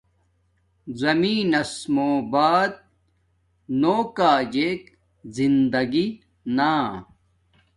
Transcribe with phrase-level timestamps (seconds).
[1.01, 2.71] زمین نس مُو بعد
[3.79, 4.81] نو کاجک
[5.35, 6.07] زندگی
[6.55, 6.71] نا